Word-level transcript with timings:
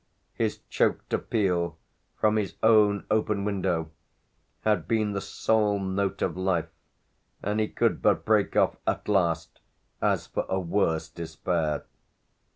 His 0.33 0.57
choked 0.67 1.13
appeal 1.13 1.77
from 2.19 2.37
his 2.37 2.55
own 2.63 3.05
open 3.11 3.45
window 3.45 3.91
had 4.61 4.87
been 4.87 5.13
the 5.13 5.21
sole 5.21 5.79
note 5.79 6.23
of 6.23 6.35
life, 6.35 6.69
and 7.43 7.59
he 7.59 7.67
could 7.67 8.01
but 8.01 8.25
break 8.25 8.55
off 8.55 8.77
at 8.87 9.07
last 9.07 9.59
as 10.01 10.25
for 10.25 10.47
a 10.49 10.59
worse 10.59 11.07
despair. 11.07 11.83